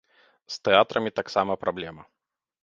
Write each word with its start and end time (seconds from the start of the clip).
З 0.53 0.55
тэатрамі 0.67 1.11
таксама 1.19 1.59
праблема. 1.67 2.03